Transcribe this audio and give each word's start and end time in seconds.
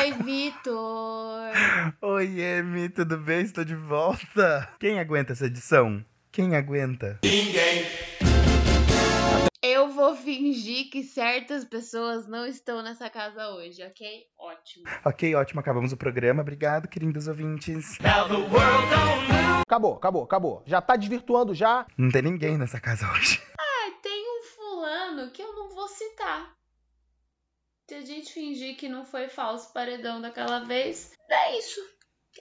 Oi, 0.00 0.12
Vitor! 0.12 1.52
Oi, 2.00 2.40
Emi, 2.40 2.88
tudo 2.88 3.18
bem? 3.18 3.42
Estou 3.42 3.66
de 3.66 3.74
volta. 3.76 4.66
Quem 4.80 4.98
aguenta 4.98 5.34
essa 5.34 5.44
edição? 5.44 6.02
Quem 6.32 6.56
aguenta? 6.56 7.20
Eu 9.62 9.90
vou 9.90 10.16
fingir 10.16 10.88
que 10.88 11.02
certas 11.02 11.66
pessoas 11.66 12.26
não 12.26 12.46
estão 12.46 12.82
nessa 12.82 13.10
casa 13.10 13.46
hoje, 13.50 13.84
ok? 13.84 14.22
Ótimo. 14.38 14.84
Ok, 15.04 15.34
ótimo, 15.34 15.60
acabamos 15.60 15.92
o 15.92 15.98
programa. 15.98 16.40
Obrigado, 16.40 16.88
queridos 16.88 17.28
ouvintes. 17.28 17.98
Acabou, 19.60 19.96
acabou, 19.96 20.24
acabou. 20.24 20.62
Já 20.64 20.80
tá 20.80 20.96
desvirtuando 20.96 21.52
já. 21.52 21.86
Não 21.98 22.10
tem 22.10 22.22
ninguém 22.22 22.56
nessa 22.56 22.80
casa 22.80 23.06
hoje. 23.12 23.38
Ah, 23.58 23.90
tem 24.02 24.24
um 24.24 24.42
fulano 24.44 25.30
que 25.30 25.42
eu 25.42 25.54
não 25.54 25.68
vou 25.68 25.86
citar. 25.88 26.58
Se 27.90 27.96
a 27.96 28.02
gente 28.02 28.32
fingir 28.32 28.76
que 28.76 28.88
não 28.88 29.04
foi 29.04 29.26
falso 29.26 29.72
paredão 29.72 30.20
daquela 30.20 30.60
vez, 30.60 31.10
é 31.28 31.58
isso. 31.58 31.80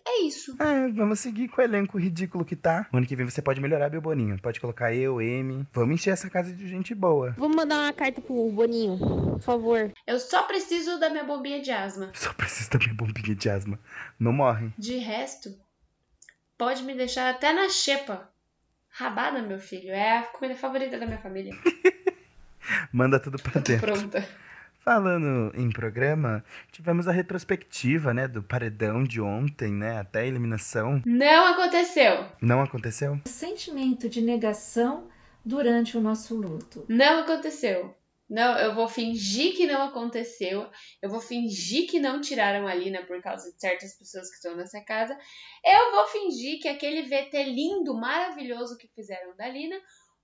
É 0.05 0.21
isso. 0.21 0.55
É, 0.61 0.87
vamos 0.89 1.19
seguir 1.21 1.47
com 1.47 1.59
o 1.59 1.63
elenco 1.63 1.97
ridículo 1.97 2.45
que 2.45 2.55
tá. 2.55 2.87
O 2.93 2.97
ano 2.97 3.07
que 3.07 3.15
vem 3.15 3.27
você 3.27 3.41
pode 3.41 3.59
melhorar, 3.59 3.89
meu 3.89 3.99
Boninho. 3.99 4.39
Pode 4.39 4.59
colocar 4.61 4.93
eu, 4.93 5.19
Emi. 5.19 5.67
Vamos 5.73 5.95
encher 5.95 6.11
essa 6.11 6.29
casa 6.29 6.53
de 6.53 6.67
gente 6.67 6.93
boa. 6.93 7.31
Vamos 7.35 7.55
mandar 7.57 7.77
uma 7.83 7.91
carta 7.91 8.21
pro 8.21 8.51
Boninho, 8.51 8.99
por 8.99 9.41
favor. 9.41 9.91
Eu 10.05 10.19
só 10.19 10.43
preciso 10.43 10.99
da 10.99 11.09
minha 11.09 11.23
bombinha 11.23 11.59
de 11.59 11.71
asma. 11.71 12.11
Só 12.13 12.31
preciso 12.31 12.69
da 12.69 12.77
minha 12.77 12.93
bombinha 12.93 13.35
de 13.35 13.49
asma. 13.49 13.79
Não 14.19 14.31
morre. 14.31 14.71
De 14.77 14.97
resto, 14.97 15.49
pode 16.59 16.83
me 16.83 16.93
deixar 16.93 17.27
até 17.27 17.51
na 17.51 17.69
xepa. 17.69 18.29
Rabada, 18.87 19.41
meu 19.41 19.57
filho, 19.57 19.89
é 19.89 20.19
a 20.19 20.23
comida 20.27 20.55
favorita 20.55 20.99
da 20.99 21.07
minha 21.07 21.17
família. 21.17 21.55
Manda 22.93 23.19
tudo 23.19 23.41
pra 23.41 23.53
Tô 23.53 23.59
dentro. 23.61 23.91
pronta. 23.91 24.48
Falando 24.89 25.51
em 25.55 25.69
programa, 25.69 26.43
tivemos 26.71 27.07
a 27.07 27.11
retrospectiva, 27.11 28.11
né, 28.11 28.27
do 28.27 28.41
paredão 28.41 29.03
de 29.03 29.21
ontem, 29.21 29.71
né, 29.71 29.99
até 29.99 30.21
a 30.21 30.25
eliminação. 30.25 30.99
Não 31.05 31.45
aconteceu. 31.45 32.25
Não 32.41 32.59
aconteceu? 32.59 33.21
sentimento 33.23 34.09
de 34.09 34.19
negação 34.19 35.07
durante 35.45 35.95
o 35.95 36.01
nosso 36.01 36.35
luto. 36.35 36.87
Não 36.89 37.19
aconteceu. 37.19 37.95
Não, 38.27 38.57
eu 38.57 38.73
vou 38.73 38.87
fingir 38.87 39.55
que 39.55 39.67
não 39.67 39.83
aconteceu. 39.83 40.67
Eu 41.03 41.09
vou 41.11 41.21
fingir 41.21 41.87
que 41.87 41.99
não 41.99 42.19
tiraram 42.19 42.65
a 42.65 42.73
Lina 42.73 43.03
por 43.03 43.21
causa 43.21 43.51
de 43.51 43.59
certas 43.59 43.93
pessoas 43.93 44.27
que 44.27 44.37
estão 44.37 44.55
nessa 44.55 44.81
casa. 44.81 45.15
Eu 45.63 45.91
vou 45.91 46.07
fingir 46.07 46.59
que 46.59 46.67
aquele 46.67 47.03
VT 47.03 47.43
lindo, 47.43 47.93
maravilhoso 47.93 48.75
que 48.75 48.87
fizeram 48.87 49.35
da 49.35 49.47
Lina 49.47 49.79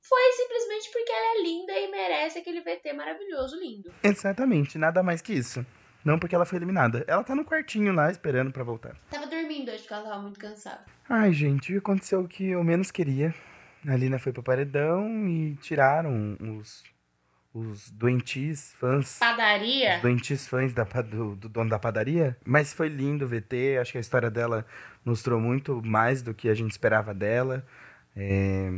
foi 0.08 0.32
simplesmente 0.34 0.92
porque 0.92 1.12
ela 1.12 1.40
é 1.40 1.42
linda 1.42 1.74
e 1.74 1.92
merece 1.92 2.40
aquele 2.40 2.62
VT 2.62 2.94
maravilhoso, 2.94 3.60
lindo. 3.60 3.92
Exatamente, 4.04 4.78
nada 4.78 5.02
mais 5.02 5.22
que 5.22 5.34
isso. 5.34 5.66
Não 6.04 6.20
porque 6.20 6.36
ela 6.36 6.46
foi 6.46 6.60
eliminada. 6.60 7.04
Ela 7.08 7.24
tá 7.24 7.34
no 7.34 7.44
quartinho 7.44 7.92
lá 7.92 8.12
esperando 8.12 8.52
pra 8.52 8.64
voltar. 8.64 8.96
Tava 9.10 9.26
dormindo 9.26 9.72
hoje 9.72 9.80
porque 9.80 9.94
ela 9.94 10.04
tava 10.04 10.22
muito 10.22 10.40
cansada. 10.40 10.86
Ai, 11.10 11.34
gente, 11.34 11.76
aconteceu 11.76 12.22
o 12.22 12.28
que 12.28 12.50
eu 12.50 12.64
menos 12.64 12.92
queria. 12.92 13.34
A 13.88 13.96
Lina 13.96 14.20
foi 14.20 14.32
pro 14.32 14.44
paredão 14.44 15.28
e 15.28 15.56
tiraram 15.56 16.38
os, 16.60 16.84
os 17.52 17.90
doentis 17.90 18.74
fãs. 18.80 19.18
Padaria? 19.18 19.96
Os 19.96 20.02
doentis 20.04 20.48
fãs 20.48 20.74
da, 20.74 20.84
do, 20.84 21.36
do 21.36 21.50
dono 21.50 21.72
da 21.72 21.80
padaria. 21.80 22.38
Mas 22.46 22.72
foi 22.72 22.88
lindo 22.88 23.26
o 23.26 23.28
VT. 23.28 23.80
Acho 23.82 23.94
que 23.94 23.98
a 23.98 24.02
história 24.02 24.30
dela 24.30 24.64
mostrou 25.04 25.40
muito 25.40 25.82
mais 25.84 26.22
do 26.22 26.36
que 26.36 26.48
a 26.50 26.54
gente 26.54 26.70
esperava 26.70 27.16
dela. 27.16 27.66
É, 28.16 28.70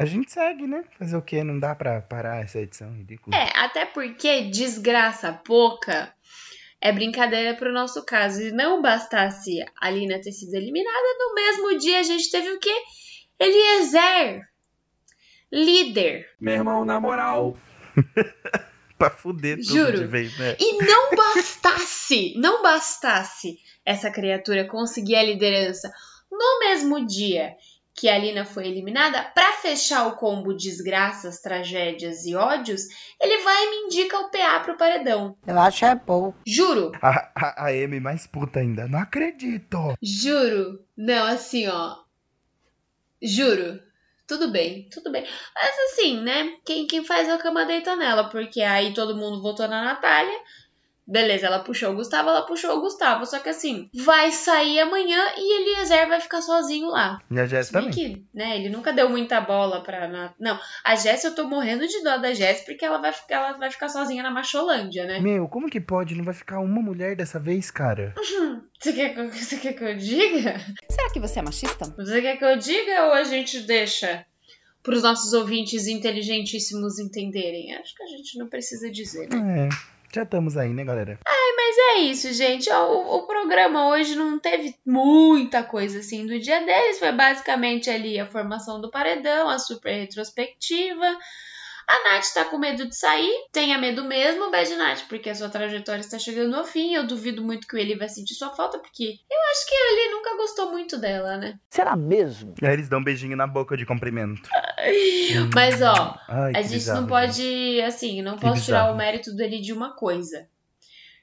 A 0.00 0.06
gente 0.06 0.32
segue, 0.32 0.66
né? 0.66 0.82
Fazer 0.98 1.14
o 1.14 1.20
quê? 1.20 1.44
Não 1.44 1.58
dá 1.58 1.74
pra 1.74 2.00
parar 2.00 2.42
essa 2.42 2.58
edição 2.58 2.90
ridícula. 2.90 3.36
É, 3.36 3.50
até 3.54 3.84
porque 3.84 4.48
desgraça 4.48 5.30
pouca 5.30 6.10
é 6.80 6.90
brincadeira 6.90 7.54
pro 7.54 7.70
nosso 7.70 8.02
caso. 8.06 8.40
E 8.40 8.50
não 8.50 8.80
bastasse 8.80 9.62
a 9.78 9.90
Lina 9.90 10.18
ter 10.18 10.32
sido 10.32 10.54
eliminada, 10.54 11.06
no 11.18 11.34
mesmo 11.34 11.78
dia 11.78 12.00
a 12.00 12.02
gente 12.02 12.30
teve 12.30 12.48
o 12.48 12.58
quê? 12.58 12.74
Eliezer, 13.38 14.48
líder. 15.52 16.30
Meu 16.40 16.54
irmão, 16.54 16.82
na 16.82 16.98
moral. 16.98 17.58
pra 18.96 19.10
fuder 19.10 19.58
tudo 19.58 19.66
Juro. 19.66 19.98
de 19.98 20.06
vez, 20.06 20.38
né? 20.38 20.56
E 20.58 20.82
não 20.82 21.10
bastasse, 21.14 22.32
não 22.38 22.62
bastasse 22.62 23.58
essa 23.84 24.10
criatura 24.10 24.66
conseguir 24.66 25.16
a 25.16 25.22
liderança 25.22 25.92
no 26.30 26.58
mesmo 26.60 27.06
dia 27.06 27.54
que 27.94 28.08
a 28.08 28.18
Lina 28.18 28.44
foi 28.44 28.66
eliminada, 28.66 29.22
pra 29.34 29.52
fechar 29.54 30.06
o 30.06 30.16
combo 30.16 30.54
desgraças, 30.54 31.40
tragédias 31.40 32.24
e 32.24 32.34
ódios, 32.34 32.82
ele 33.20 33.42
vai 33.42 33.64
e 33.64 33.70
me 33.70 33.76
indica 33.86 34.18
o 34.18 34.30
PA 34.30 34.60
pro 34.60 34.76
paredão. 34.76 35.36
Eu 35.46 35.58
acho 35.58 35.84
é 35.84 35.94
pouco. 35.94 36.38
Juro, 36.46 36.92
A, 37.02 37.30
a, 37.34 37.66
a 37.66 37.68
Amy 37.68 38.00
mais 38.00 38.26
puta 38.26 38.60
ainda. 38.60 38.88
Não 38.88 38.98
acredito! 38.98 39.94
Juro. 40.02 40.84
Não, 40.96 41.26
assim, 41.26 41.68
ó. 41.68 41.96
Juro. 43.20 43.80
Tudo 44.26 44.50
bem, 44.52 44.88
tudo 44.90 45.10
bem. 45.10 45.26
Mas 45.54 45.74
assim, 45.90 46.20
né? 46.20 46.56
Quem, 46.64 46.86
quem 46.86 47.04
faz 47.04 47.28
a 47.28 47.36
cama 47.36 47.66
deita 47.66 47.96
nela, 47.96 48.30
porque 48.30 48.62
aí 48.62 48.94
todo 48.94 49.16
mundo 49.16 49.42
votou 49.42 49.66
na 49.66 49.84
Natália. 49.84 50.38
Beleza, 51.10 51.46
ela 51.46 51.58
puxou 51.58 51.90
o 51.92 51.96
Gustavo, 51.96 52.28
ela 52.30 52.42
puxou 52.42 52.76
o 52.76 52.80
Gustavo. 52.80 53.26
Só 53.26 53.38
que 53.40 53.48
assim, 53.48 53.90
vai 53.94 54.30
sair 54.30 54.78
amanhã 54.80 55.20
e 55.36 55.60
Eliezer 55.60 56.08
vai 56.08 56.20
ficar 56.20 56.40
sozinho 56.40 56.88
lá. 56.88 57.18
E 57.30 57.38
a 57.40 57.46
bem 57.46 57.62
também. 57.64 57.90
que, 57.90 58.24
né, 58.32 58.56
ele 58.56 58.68
nunca 58.70 58.92
deu 58.92 59.08
muita 59.08 59.40
bola 59.40 59.82
pra. 59.82 60.06
Na... 60.06 60.32
Não, 60.38 60.58
a 60.84 60.94
Jess, 60.94 61.24
eu 61.24 61.34
tô 61.34 61.44
morrendo 61.48 61.86
de 61.86 62.02
dó 62.02 62.16
da 62.18 62.32
Jess 62.32 62.64
porque 62.64 62.84
ela 62.84 62.98
vai, 62.98 63.12
ficar- 63.12 63.34
ela 63.48 63.58
vai 63.58 63.70
ficar 63.70 63.88
sozinha 63.88 64.22
na 64.22 64.30
Macholândia, 64.30 65.04
né? 65.04 65.18
Meu, 65.20 65.48
como 65.48 65.68
que 65.68 65.80
pode? 65.80 66.14
Não 66.14 66.24
vai 66.24 66.34
ficar 66.34 66.60
uma 66.60 66.80
mulher 66.80 67.16
dessa 67.16 67.38
vez, 67.40 67.70
cara? 67.70 68.14
Você 68.80 68.92
quer, 68.92 69.12
que 69.12 69.20
eu- 69.20 69.30
você 69.30 69.56
quer 69.56 69.72
que 69.74 69.84
eu 69.84 69.96
diga? 69.96 70.58
será 70.90 71.10
que 71.12 71.20
você 71.20 71.38
é 71.38 71.42
machista? 71.42 71.92
Você 71.96 72.22
quer 72.22 72.36
que 72.36 72.44
eu 72.44 72.56
diga 72.56 73.06
ou 73.06 73.12
a 73.12 73.24
gente 73.24 73.60
deixa 73.60 74.24
para 74.82 74.94
os 74.94 75.02
nossos 75.02 75.32
ouvintes 75.32 75.86
inteligentíssimos 75.86 76.98
entenderem? 76.98 77.74
Acho 77.76 77.94
que 77.94 78.02
a 78.02 78.06
gente 78.06 78.38
não 78.38 78.48
precisa 78.48 78.90
dizer, 78.90 79.28
né? 79.28 79.66
É, 79.66 79.68
já 80.12 80.22
estamos 80.22 80.56
aí, 80.56 80.70
né, 80.70 80.84
galera? 80.84 81.18
Mas 81.70 81.78
é 81.78 81.98
isso, 82.00 82.32
gente. 82.32 82.68
O, 82.68 83.18
o 83.18 83.26
programa 83.28 83.90
hoje 83.90 84.16
não 84.16 84.40
teve 84.40 84.74
muita 84.84 85.62
coisa 85.62 86.00
assim 86.00 86.26
do 86.26 86.36
dia 86.40 86.58
deles. 86.66 86.98
Foi 86.98 87.12
basicamente 87.12 87.88
ali 87.88 88.18
a 88.18 88.26
formação 88.26 88.80
do 88.80 88.90
paredão, 88.90 89.48
a 89.48 89.56
super 89.56 89.92
retrospectiva. 89.92 91.16
A 91.92 92.04
Nath 92.04 92.32
tá 92.32 92.44
com 92.44 92.56
medo 92.56 92.86
de 92.88 92.94
sair, 92.96 93.32
tenha 93.50 93.76
medo 93.76 94.04
mesmo, 94.04 94.48
Bad 94.48 94.76
Nath, 94.76 95.08
porque 95.08 95.28
a 95.28 95.34
sua 95.34 95.48
trajetória 95.48 96.00
está 96.00 96.20
chegando 96.20 96.54
ao 96.54 96.64
fim. 96.64 96.94
Eu 96.94 97.04
duvido 97.04 97.42
muito 97.42 97.66
que 97.66 97.74
o 97.74 97.78
Eli 97.78 97.96
vai 97.96 98.08
sentir 98.08 98.34
sua 98.34 98.50
falta, 98.54 98.78
porque 98.78 99.02
eu 99.04 99.38
acho 99.50 99.66
que 99.66 99.74
ele 99.74 100.14
nunca 100.14 100.36
gostou 100.36 100.70
muito 100.70 100.96
dela, 100.98 101.36
né? 101.36 101.58
Será 101.68 101.96
mesmo? 101.96 102.54
Aí 102.62 102.72
eles 102.74 102.88
dão 102.88 103.00
um 103.00 103.04
beijinho 103.04 103.36
na 103.36 103.46
boca 103.46 103.76
de 103.76 103.84
cumprimento. 103.84 104.48
Mas 105.52 105.82
ó, 105.82 106.16
Ai, 106.28 106.52
a 106.54 106.62
gente 106.62 106.74
bizarro, 106.74 107.00
não 107.00 107.08
pode, 107.08 107.80
assim, 107.82 108.22
não 108.22 108.36
Que 108.36 108.42
posso 108.42 108.64
tirar 108.64 108.82
bizarro. 108.82 108.94
o 108.94 108.96
mérito 108.96 109.34
do 109.34 109.42
Eli 109.42 109.60
de 109.60 109.72
uma 109.72 109.94
coisa. 109.96 110.48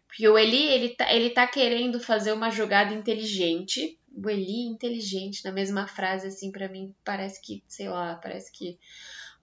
Porque 0.07 0.27
o 0.27 0.37
Eli, 0.37 0.67
ele 0.67 0.89
tá, 0.89 1.13
ele 1.13 1.29
tá 1.29 1.47
querendo 1.47 1.99
fazer 1.99 2.33
uma 2.33 2.49
jogada 2.49 2.93
inteligente. 2.93 3.97
O 4.13 4.29
Eli 4.29 4.67
inteligente, 4.67 5.45
na 5.45 5.51
mesma 5.51 5.87
frase, 5.87 6.27
assim, 6.27 6.51
pra 6.51 6.67
mim, 6.67 6.93
parece 7.05 7.41
que, 7.41 7.63
sei 7.67 7.87
lá, 7.87 8.15
parece 8.15 8.51
que 8.51 8.77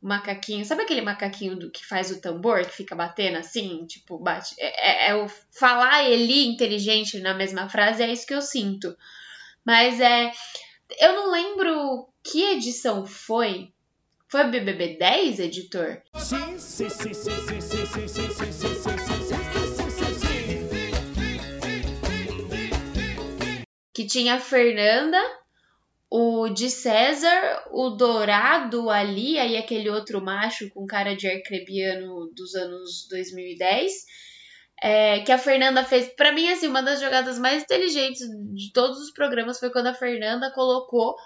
macaquinho. 0.07 0.65
Sabe 0.65 0.83
aquele 0.83 1.01
macaquinho 1.01 1.57
do, 1.57 1.71
que 1.71 1.85
faz 1.85 2.11
o 2.11 2.21
tambor, 2.21 2.65
que 2.65 2.77
fica 2.77 2.95
batendo 2.95 3.39
assim? 3.39 3.85
Tipo, 3.87 4.19
bate. 4.19 4.55
É, 4.59 5.09
é- 5.09 5.11
é 5.11 5.15
o 5.17 5.27
falar 5.59 6.05
Eli 6.09 6.47
inteligente 6.47 7.19
na 7.21 7.35
mesma 7.35 7.69
frase, 7.69 8.03
é 8.03 8.13
isso 8.13 8.27
que 8.27 8.35
eu 8.35 8.43
sinto. 8.43 8.97
Mas 9.65 10.01
é. 10.01 10.31
Eu 11.01 11.15
não 11.15 11.31
lembro 11.33 12.09
que 12.23 12.43
edição 12.53 13.07
foi. 13.07 13.73
Foi 14.29 14.45
BBB 14.45 14.97
10, 14.99 15.39
editor? 15.41 16.03
Sim, 16.17 16.59
sim, 16.59 16.89
sim, 16.89 17.15
sim, 17.15 17.33
sim, 17.41 17.61
sim, 17.61 17.87
sim, 17.87 18.09
sim, 18.09 18.53
sim, 18.53 18.53
sim. 18.53 20.45
Que 23.93 24.07
tinha 24.07 24.35
a 24.35 24.41
Fernanda, 24.41 25.19
o 26.17 26.49
de 26.49 26.71
César, 26.71 27.65
o 27.73 27.91
Dourado 27.91 28.89
ali, 28.89 29.37
aí 29.37 29.57
aquele 29.57 29.91
outro 29.91 30.23
macho 30.23 30.71
com 30.71 30.87
cara 30.87 31.17
de 31.17 31.27
arcrebiano 31.27 32.31
dos 32.33 32.55
anos 32.55 33.09
2010, 33.11 33.93
é, 34.81 35.21
que 35.23 35.33
a 35.33 35.39
Fernanda 35.39 35.83
fez. 35.83 36.07
Pra 36.11 36.31
mim, 36.31 36.49
assim, 36.53 36.69
uma 36.69 36.85
das 36.85 37.01
jogadas 37.01 37.37
mais 37.37 37.65
inteligentes 37.65 38.21
de 38.55 38.73
todos 38.73 39.01
os 39.01 39.11
programas 39.13 39.59
foi 39.59 39.71
quando 39.71 39.89
a 39.89 39.95
Fernanda 39.95 40.53
colocou 40.53 41.17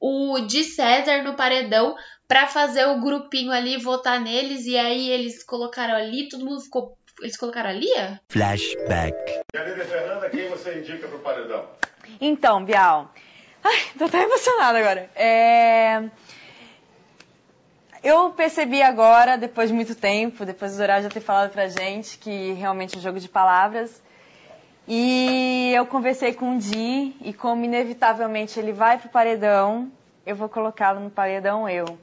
o 0.00 0.40
de 0.40 0.64
César 0.64 1.22
no 1.22 1.36
paredão 1.36 1.94
pra 2.26 2.48
fazer 2.48 2.86
o 2.88 3.00
grupinho 3.00 3.52
ali 3.52 3.76
votar 3.76 4.20
neles, 4.20 4.66
e 4.66 4.76
aí 4.76 5.10
eles 5.10 5.44
colocaram 5.44 5.94
ali, 5.94 6.28
todo 6.28 6.44
mundo 6.44 6.60
ficou. 6.60 6.98
Eles 7.20 7.36
colocaram 7.36 7.70
ali? 7.70 7.88
é? 7.92 8.18
Flashback. 8.28 9.14
E 9.54 9.56
a 9.56 9.84
Fernanda, 9.84 10.28
quem 10.28 10.48
você 10.48 10.80
indica 10.80 11.06
pro 11.06 11.20
paredão? 11.20 11.68
Então, 12.20 12.64
Bial. 12.64 13.14
Ai, 13.64 13.80
tô 13.98 14.04
até 14.04 14.22
emocionada 14.22 14.78
agora. 14.78 15.10
É... 15.16 16.04
Eu 18.02 18.28
percebi 18.32 18.82
agora, 18.82 19.38
depois 19.38 19.70
de 19.70 19.74
muito 19.74 19.94
tempo, 19.94 20.44
depois 20.44 20.72
do 20.72 20.76
Zoral 20.76 21.00
já 21.00 21.08
ter 21.08 21.20
falado 21.20 21.50
pra 21.50 21.68
gente 21.68 22.18
que 22.18 22.52
realmente 22.52 22.94
é 22.94 22.98
um 22.98 23.00
jogo 23.00 23.18
de 23.18 23.30
palavras. 23.30 24.02
E 24.86 25.72
eu 25.74 25.86
conversei 25.86 26.34
com 26.34 26.56
o 26.56 26.58
Di 26.58 27.16
e 27.22 27.32
como 27.32 27.64
inevitavelmente 27.64 28.60
ele 28.60 28.72
vai 28.72 28.98
pro 28.98 29.08
paredão, 29.08 29.90
eu 30.26 30.36
vou 30.36 30.50
colocá-lo 30.50 31.00
no 31.00 31.08
paredão 31.08 31.66
eu. 31.66 31.98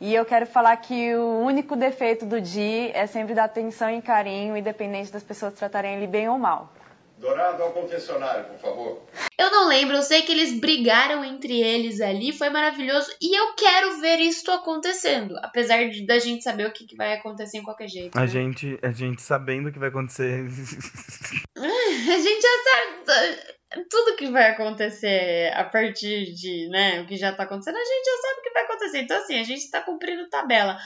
E 0.00 0.14
eu 0.14 0.24
quero 0.24 0.46
falar 0.46 0.76
que 0.76 1.16
o 1.16 1.40
único 1.40 1.74
defeito 1.74 2.24
do 2.24 2.40
Di 2.40 2.92
é 2.94 3.08
sempre 3.08 3.34
dar 3.34 3.44
atenção 3.44 3.90
e 3.90 4.00
carinho, 4.00 4.56
independente 4.56 5.10
das 5.10 5.24
pessoas 5.24 5.54
tratarem 5.54 5.96
ele 5.96 6.06
bem 6.06 6.28
ou 6.28 6.38
mal. 6.38 6.70
Dourado 7.20 7.62
ao 7.62 7.72
confessionário, 7.72 8.46
por 8.46 8.58
favor. 8.58 9.06
Eu 9.36 9.50
não 9.50 9.68
lembro, 9.68 9.94
eu 9.94 10.02
sei 10.02 10.22
que 10.22 10.32
eles 10.32 10.58
brigaram 10.58 11.22
entre 11.22 11.60
eles 11.60 12.00
ali, 12.00 12.32
foi 12.32 12.48
maravilhoso 12.48 13.14
e 13.20 13.38
eu 13.38 13.54
quero 13.54 14.00
ver 14.00 14.20
isso 14.20 14.50
acontecendo, 14.50 15.36
apesar 15.42 15.86
de, 15.90 16.06
da 16.06 16.18
gente 16.18 16.42
saber 16.42 16.66
o 16.66 16.72
que, 16.72 16.86
que 16.86 16.96
vai 16.96 17.12
acontecer 17.12 17.58
em 17.58 17.62
qualquer 17.62 17.88
jeito. 17.88 18.16
A 18.16 18.22
né? 18.22 18.26
gente, 18.26 18.78
a 18.82 18.90
gente 18.90 19.20
sabendo 19.20 19.68
o 19.68 19.72
que 19.72 19.78
vai 19.78 19.90
acontecer. 19.90 20.46
A 21.60 22.18
gente 22.18 22.40
já 22.40 23.04
sabe 23.04 23.84
tudo 23.90 24.16
que 24.16 24.30
vai 24.30 24.50
acontecer 24.50 25.52
a 25.54 25.64
partir 25.64 26.32
de, 26.32 26.68
né, 26.70 27.02
o 27.02 27.06
que 27.06 27.16
já 27.16 27.32
tá 27.34 27.42
acontecendo, 27.42 27.76
a 27.76 27.84
gente 27.84 28.04
já 28.04 28.16
sabe 28.16 28.40
o 28.40 28.42
que 28.42 28.52
vai 28.52 28.64
acontecer. 28.64 28.98
Então, 29.02 29.16
assim, 29.18 29.38
a 29.38 29.42
gente 29.42 29.70
tá 29.70 29.82
cumprindo 29.82 30.28
tabela. 30.30 30.78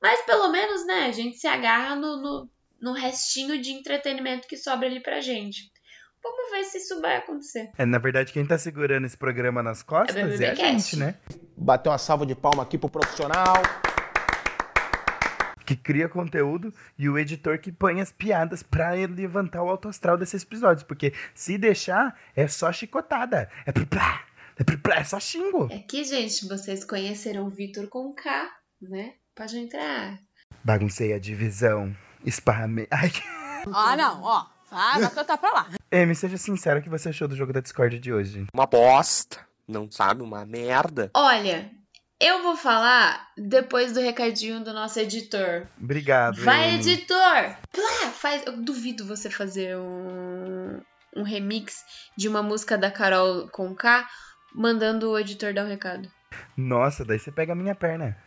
Mas 0.00 0.22
pelo 0.22 0.48
menos, 0.50 0.86
né, 0.86 1.06
a 1.06 1.12
gente 1.12 1.36
se 1.36 1.46
agarra 1.46 1.94
no, 1.94 2.16
no, 2.16 2.50
no 2.80 2.92
restinho 2.92 3.60
de 3.60 3.72
entretenimento 3.72 4.48
que 4.48 4.56
sobra 4.56 4.88
ali 4.88 5.00
pra 5.00 5.20
gente. 5.20 5.73
Vamos 6.24 6.50
ver 6.50 6.64
se 6.64 6.78
isso 6.78 7.00
vai 7.02 7.16
acontecer. 7.18 7.70
É, 7.76 7.84
na 7.84 7.98
verdade, 7.98 8.32
quem 8.32 8.46
tá 8.46 8.56
segurando 8.56 9.04
esse 9.04 9.16
programa 9.16 9.62
nas 9.62 9.82
costas 9.82 10.16
É 10.16 10.44
é, 10.44 10.50
a 10.50 10.54
gente, 10.54 10.96
né? 10.96 11.16
Bater 11.54 11.90
uma 11.90 11.98
salva 11.98 12.24
de 12.24 12.34
palma 12.34 12.62
aqui 12.62 12.78
pro 12.78 12.88
profissional. 12.88 13.54
Que 15.66 15.76
cria 15.76 16.08
conteúdo 16.08 16.72
e 16.98 17.08
o 17.08 17.18
editor 17.18 17.58
que 17.58 17.70
põe 17.72 18.00
as 18.00 18.10
piadas 18.10 18.62
pra 18.62 18.96
ele 18.96 19.14
levantar 19.14 19.62
o 19.62 19.68
alto 19.68 19.88
astral 19.88 20.16
desses 20.16 20.42
episódios. 20.42 20.82
Porque 20.82 21.12
se 21.34 21.56
deixar, 21.58 22.18
é 22.34 22.48
só 22.48 22.72
chicotada. 22.72 23.50
É 23.66 23.72
plá, 23.72 24.24
é 24.58 24.64
plá, 24.64 24.96
é 24.96 25.04
só 25.04 25.20
xingo. 25.20 25.68
É 25.70 25.78
que, 25.78 26.04
gente, 26.04 26.46
vocês 26.48 26.84
conheceram 26.84 27.46
o 27.46 27.50
Vitor 27.50 27.86
com 27.88 28.12
K, 28.14 28.50
né? 28.80 29.14
Pode 29.34 29.58
entrar. 29.58 30.18
Baguncei 30.62 31.12
a 31.12 31.18
divisão. 31.18 31.94
Esparramei. 32.24 32.86
Ai, 32.90 33.10
Ah, 33.72 33.96
não, 33.96 34.22
ó. 34.22 34.46
Vai, 34.70 35.00
vai 35.00 35.10
cantar 35.10 35.38
pra 35.38 35.52
lá. 35.52 35.68
Amy, 35.94 36.12
seja 36.12 36.36
sincero 36.36 36.80
o 36.80 36.82
que 36.82 36.88
você 36.88 37.10
achou 37.10 37.28
do 37.28 37.36
jogo 37.36 37.52
da 37.52 37.60
Discord 37.60 38.00
de 38.00 38.12
hoje. 38.12 38.44
Uma 38.52 38.66
bosta. 38.66 39.38
Não 39.66 39.88
sabe? 39.88 40.22
Uma 40.22 40.44
merda. 40.44 41.08
Olha, 41.14 41.70
eu 42.20 42.42
vou 42.42 42.56
falar 42.56 43.28
depois 43.38 43.92
do 43.92 44.00
recadinho 44.00 44.64
do 44.64 44.72
nosso 44.72 44.98
editor. 44.98 45.68
Obrigado. 45.80 46.42
Vai, 46.42 46.70
Amy. 46.70 46.78
editor! 46.80 47.56
Plá, 47.70 48.10
faz. 48.12 48.44
Eu 48.44 48.60
duvido 48.60 49.06
você 49.06 49.30
fazer 49.30 49.76
um, 49.76 50.80
um 51.16 51.22
remix 51.22 51.84
de 52.16 52.28
uma 52.28 52.42
música 52.42 52.76
da 52.76 52.90
Carol 52.90 53.48
com 53.50 53.72
K, 53.72 54.04
mandando 54.52 55.12
o 55.12 55.18
editor 55.18 55.54
dar 55.54 55.64
um 55.64 55.68
recado. 55.68 56.10
Nossa, 56.56 57.04
daí 57.04 57.20
você 57.20 57.30
pega 57.30 57.52
a 57.52 57.56
minha 57.56 57.74
perna. 57.74 58.18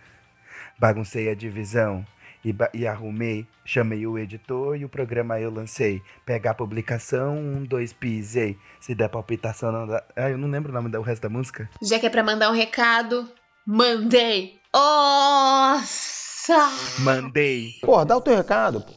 Baguncei 0.80 1.30
a 1.30 1.36
divisão 1.36 2.06
e, 2.44 2.56
e 2.74 2.88
arrumei, 2.88 3.48
chamei 3.66 4.06
o 4.06 4.18
editor 4.18 4.76
e 4.78 4.86
o 4.86 4.90
programa 4.90 5.40
eu 5.40 5.52
lancei. 5.52 6.02
Pega 6.26 6.52
a 6.52 6.54
publicação, 6.54 7.38
um, 7.38 7.64
dois, 7.64 7.94
pisei. 7.94 8.58
Se 8.80 8.96
der 8.96 9.10
palpitação, 9.10 9.72
não 9.72 9.88
dá. 9.88 10.04
Ah, 10.16 10.30
eu 10.30 10.38
não 10.38 10.50
lembro 10.50 10.72
o 10.72 10.74
nome 10.74 10.90
do 10.90 11.02
resto 11.02 11.24
da 11.24 11.30
música. 11.30 11.70
Já 11.82 12.00
que 12.00 12.06
é 12.06 12.10
pra 12.10 12.24
mandar 12.24 12.50
um 12.50 12.56
recado, 12.56 13.30
mandei! 13.66 14.60
Nossa! 14.74 16.70
Mandei. 17.00 17.74
Porra, 17.82 18.06
dá 18.06 18.18
o 18.18 18.22
teu 18.22 18.36
recado. 18.36 18.82
pô. 18.82 18.97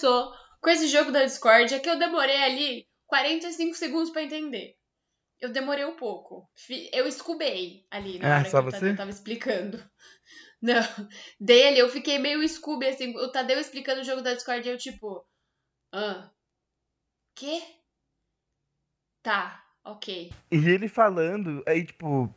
Começou 0.00 0.32
com 0.60 0.70
esse 0.70 0.88
jogo 0.88 1.10
da 1.10 1.24
Discord, 1.24 1.80
que 1.80 1.88
eu 1.88 1.98
demorei 1.98 2.36
ali 2.36 2.88
45 3.06 3.74
segundos 3.74 4.10
pra 4.10 4.22
entender. 4.22 4.76
Eu 5.40 5.50
demorei 5.50 5.84
um 5.84 5.96
pouco. 5.96 6.50
Eu 6.92 7.06
escubei 7.06 7.86
ali 7.90 8.18
na 8.18 8.36
Ah, 8.36 8.38
hora 8.40 8.50
só 8.50 8.62
que 8.62 8.70
você? 8.70 8.78
Tadeu 8.78 8.96
tava 8.96 9.10
explicando. 9.10 9.82
Não, 10.60 10.82
dele 11.40 11.78
eu 11.78 11.88
fiquei 11.88 12.18
meio 12.18 12.46
scooby, 12.46 12.86
assim, 12.86 13.16
o 13.16 13.32
Tadeu 13.32 13.58
explicando 13.58 14.02
o 14.02 14.04
jogo 14.04 14.20
da 14.20 14.34
Discord, 14.34 14.68
eu 14.68 14.76
tipo... 14.76 15.26
Ah, 15.92 16.30
quê? 17.34 17.62
Tá, 19.22 19.64
ok. 19.82 20.30
E 20.52 20.56
ele 20.56 20.88
falando, 20.88 21.62
aí 21.66 21.86
tipo, 21.86 22.32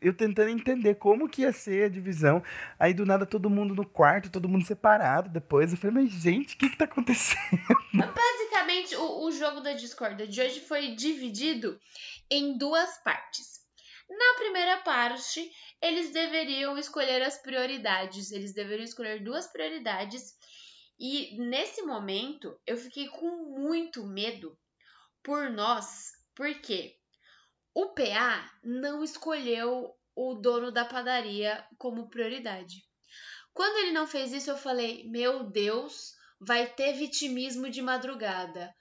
eu 0.00 0.14
tentando 0.14 0.50
entender 0.50 0.94
como 0.94 1.28
que 1.28 1.42
ia 1.42 1.52
ser 1.52 1.84
a 1.84 1.88
divisão. 1.88 2.42
Aí 2.78 2.94
do 2.94 3.04
nada 3.04 3.26
todo 3.26 3.50
mundo 3.50 3.74
no 3.74 3.86
quarto, 3.86 4.30
todo 4.30 4.48
mundo 4.48 4.64
separado 4.64 5.28
depois. 5.28 5.72
Eu 5.72 5.78
falei, 5.78 6.04
mas 6.04 6.12
gente, 6.12 6.54
o 6.54 6.58
que 6.58 6.70
que 6.70 6.78
tá 6.78 6.86
acontecendo? 6.86 7.60
Basicamente, 7.92 8.96
o, 8.96 9.24
o 9.26 9.32
jogo 9.32 9.60
da 9.60 9.72
Discord 9.74 10.26
de 10.26 10.40
hoje 10.40 10.60
foi 10.60 10.94
dividido 10.94 11.78
em 12.30 12.56
duas 12.56 12.96
partes. 13.02 13.60
Na 14.08 14.38
primeira 14.38 14.78
parte, 14.78 15.50
eles 15.82 16.12
deveriam 16.12 16.78
escolher 16.78 17.22
as 17.22 17.36
prioridades. 17.38 18.32
Eles 18.32 18.54
deveriam 18.54 18.84
escolher 18.84 19.22
duas 19.22 19.46
prioridades. 19.46 20.34
E 20.98 21.36
nesse 21.38 21.82
momento, 21.82 22.58
eu 22.66 22.76
fiquei 22.76 23.08
com 23.08 23.58
muito 23.60 24.06
medo 24.06 24.56
por 25.22 25.50
nós, 25.50 26.12
porque 26.34 26.95
o 27.76 27.88
PA 27.88 28.50
não 28.64 29.04
escolheu 29.04 29.94
o 30.14 30.34
dono 30.34 30.72
da 30.72 30.86
padaria 30.86 31.62
como 31.76 32.08
prioridade. 32.08 32.76
Quando 33.52 33.76
ele 33.80 33.92
não 33.92 34.06
fez 34.06 34.32
isso, 34.32 34.48
eu 34.48 34.56
falei: 34.56 35.06
Meu 35.10 35.44
Deus, 35.44 36.14
vai 36.40 36.66
ter 36.66 36.94
vitimismo 36.94 37.68
de 37.68 37.82
madrugada. 37.82 38.74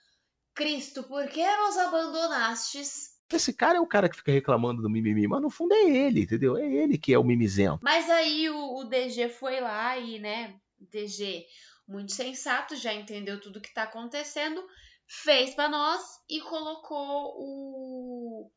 Cristo, 0.53 1.03
por 1.03 1.27
que 1.27 1.45
nos 1.57 1.77
abandonastes? 1.77 3.13
Esse 3.33 3.51
cara 3.51 3.79
é 3.79 3.81
o 3.81 3.87
cara 3.87 4.07
que 4.07 4.15
fica 4.15 4.31
reclamando 4.31 4.81
do 4.81 4.89
mimimi, 4.89 5.27
mas 5.27 5.41
no 5.41 5.49
fundo 5.49 5.73
é 5.73 5.89
ele, 5.89 6.21
entendeu? 6.21 6.55
É 6.55 6.65
ele 6.65 6.97
que 6.97 7.13
é 7.13 7.19
o 7.19 7.23
mimizento. 7.23 7.79
Mas 7.83 8.09
aí 8.09 8.49
o, 8.49 8.77
o 8.77 8.85
DG 8.85 9.27
foi 9.27 9.59
lá 9.59 9.97
e, 9.97 10.19
né, 10.19 10.55
DG 10.79 11.45
muito 11.85 12.13
sensato, 12.13 12.77
já 12.77 12.93
entendeu 12.93 13.41
tudo 13.41 13.59
que 13.59 13.73
tá 13.73 13.83
acontecendo, 13.83 14.65
fez 15.05 15.53
pra 15.53 15.67
nós 15.67 16.01
e 16.29 16.39
colocou 16.39 17.35
o, 17.37 18.51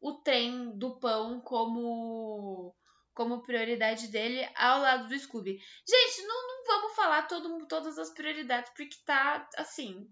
o 0.00 0.12
trem 0.14 0.76
do 0.76 0.98
pão 0.98 1.40
como 1.40 2.74
como 3.16 3.42
prioridade 3.42 4.08
dele 4.08 4.46
ao 4.54 4.80
lado 4.80 5.08
do 5.08 5.18
Scooby. 5.18 5.58
Gente, 5.88 6.26
não, 6.26 6.48
não 6.48 6.64
vamos 6.66 6.94
falar 6.94 7.22
todo, 7.22 7.66
todas 7.66 7.98
as 7.98 8.12
prioridades, 8.12 8.70
porque 8.76 8.94
tá 9.06 9.48
assim. 9.56 10.06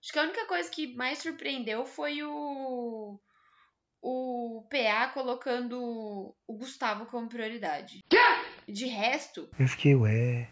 Acho 0.00 0.12
que 0.12 0.18
a 0.18 0.22
única 0.22 0.46
coisa 0.46 0.70
que 0.70 0.94
mais 0.94 1.18
surpreendeu 1.18 1.84
foi 1.84 2.22
o. 2.22 3.20
O 4.02 4.66
PA 4.70 5.08
colocando 5.12 6.34
o 6.46 6.56
Gustavo 6.56 7.04
como 7.06 7.28
prioridade. 7.28 8.00
De 8.66 8.86
resto, 8.86 9.50
Eu 9.58 9.68
fiquei, 9.68 9.94
ué. 9.94 10.48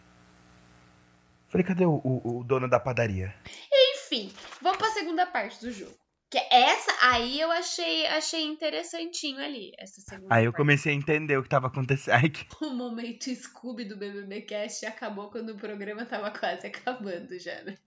Falei, 1.48 1.66
cadê 1.66 1.86
o, 1.86 1.94
o, 2.04 2.40
o 2.40 2.44
dono 2.44 2.68
da 2.68 2.78
padaria? 2.78 3.34
Enfim, 3.72 4.30
vamos 4.60 4.76
pra 4.76 4.90
segunda 4.90 5.26
parte 5.26 5.60
do 5.60 5.72
jogo. 5.72 5.97
Que 6.30 6.36
é 6.36 6.62
essa 6.72 6.92
aí 7.02 7.40
eu 7.40 7.50
achei, 7.50 8.06
achei 8.08 8.44
interessantinho 8.44 9.38
ali, 9.42 9.72
essa 9.78 9.98
segunda 10.02 10.34
Aí 10.34 10.44
eu 10.44 10.52
parte. 10.52 10.60
comecei 10.60 10.92
a 10.92 10.94
entender 10.96 11.38
o 11.38 11.42
que 11.42 11.48
tava 11.48 11.68
acontecendo. 11.68 12.12
Ai, 12.20 12.28
que... 12.28 12.46
O 12.62 12.70
momento 12.74 13.34
Scooby 13.34 13.84
do 13.86 13.96
BBB 13.96 14.42
Cast 14.42 14.84
acabou 14.84 15.30
quando 15.30 15.50
o 15.50 15.56
programa 15.56 16.04
tava 16.04 16.30
quase 16.30 16.66
acabando 16.66 17.38
já, 17.38 17.62
né? 17.62 17.78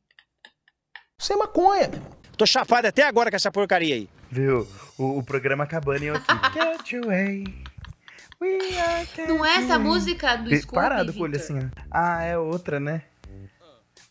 Sem 1.20 1.38
maconha, 1.38 1.88
meu 1.88 2.00
irmão. 2.00 2.18
Tô 2.36 2.46
chapado 2.48 2.88
até 2.88 3.04
agora 3.04 3.30
com 3.30 3.36
essa 3.36 3.52
porcaria 3.52 3.94
aí. 3.94 4.10
Viu? 4.32 4.68
O, 4.98 5.20
o 5.20 5.24
programa 5.24 5.66
acabando 5.66 6.04
e 6.04 6.08
eu 6.08 6.16
aqui. 6.16 6.26
Get 6.90 7.04
away. 7.06 7.44
We 8.42 8.58
are 8.80 9.08
Não 9.28 9.46
é 9.46 9.58
essa 9.58 9.76
away. 9.76 9.86
música 9.86 10.36
do 10.38 10.50
Scooby, 10.56 10.74
Parado 10.74 11.14
com 11.14 11.20
o 11.20 11.24
olho 11.26 11.38
Victor? 11.38 11.58
assim, 11.58 11.70
ó. 11.78 11.82
Ah, 11.92 12.24
é 12.24 12.36
outra, 12.40 12.80
né? 12.80 13.04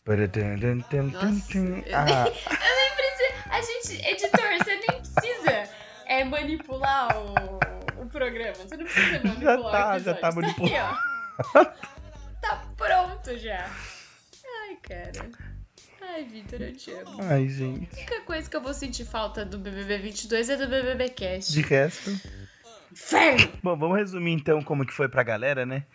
Nossa, 0.05 1.57
eu, 1.57 1.83
Ah, 1.93 2.25
A 3.51 3.61
gente, 3.61 4.05
editor, 4.07 4.57
você 4.57 4.75
nem 4.75 5.01
precisa 5.01 5.69
é, 6.05 6.23
manipular 6.23 7.09
o, 7.17 8.01
o 8.01 8.05
programa. 8.07 8.53
Você 8.55 8.77
não 8.77 8.85
precisa 8.85 9.19
manipular 9.27 9.59
o 9.59 9.71
tá, 9.71 9.95
episódio. 9.97 10.03
já 10.05 10.13
tá 10.13 10.31
manipulado. 10.31 10.75
aqui, 10.75 11.53
ó. 11.53 11.65
Tá 12.41 12.63
pronto 12.77 13.37
já. 13.37 13.69
Ai, 14.63 14.77
cara. 14.81 15.29
Ai, 16.01 16.23
Vitor, 16.23 16.61
eu 16.61 16.73
te 16.75 16.91
amo. 16.91 17.17
Ai, 17.21 17.47
gente. 17.49 17.89
A 17.93 17.97
única 17.97 18.21
coisa 18.21 18.49
que 18.49 18.55
eu 18.55 18.61
vou 18.61 18.73
sentir 18.73 19.05
falta 19.05 19.45
do 19.45 19.59
BBB 19.59 19.97
22 19.99 20.49
é 20.49 20.57
do 20.57 20.67
BBB 20.67 21.09
Cast. 21.09 21.51
De 21.51 21.61
resto. 21.61 22.09
Inferno! 22.91 23.51
Bom, 23.61 23.77
vamos 23.77 23.97
resumir 23.97 24.31
então 24.31 24.61
como 24.61 24.85
que 24.85 24.93
foi 24.93 25.07
pra 25.07 25.23
galera, 25.23 25.65
né? 25.65 25.85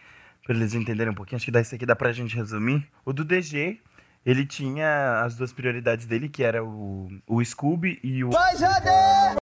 Pra 0.44 0.54
eles 0.54 0.74
entenderem 0.74 1.12
um 1.12 1.16
pouquinho. 1.16 1.36
Acho 1.36 1.46
que 1.46 1.50
desse 1.50 1.74
aqui 1.74 1.84
dá 1.84 1.96
pra 1.96 2.12
gente 2.12 2.36
resumir. 2.36 2.86
O 3.04 3.12
do 3.12 3.24
DG, 3.24 3.80
ele 4.26 4.44
tinha 4.44 5.22
as 5.22 5.36
duas 5.36 5.52
prioridades 5.52 6.04
dele, 6.04 6.28
que 6.28 6.42
era 6.42 6.64
o, 6.64 7.08
o 7.28 7.44
Scooby 7.44 8.00
e 8.02 8.24
o. 8.24 8.30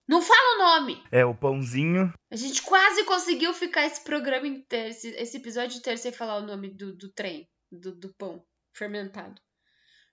Não 0.08 0.22
fala 0.22 0.56
o 0.56 0.58
nome! 0.58 1.04
É, 1.12 1.22
o 1.22 1.34
pãozinho. 1.34 2.12
A 2.32 2.36
gente 2.36 2.62
quase 2.62 3.04
conseguiu 3.04 3.52
ficar 3.52 3.84
esse 3.84 4.02
programa 4.02 4.48
inteiro, 4.48 4.88
esse, 4.88 5.08
esse 5.10 5.36
episódio 5.36 5.76
inteiro 5.76 5.98
sem 5.98 6.10
falar 6.10 6.38
o 6.38 6.46
nome 6.46 6.70
do, 6.70 6.96
do 6.96 7.12
trem, 7.12 7.46
do, 7.70 7.94
do 7.94 8.08
pão 8.14 8.42
fermentado. 8.74 9.38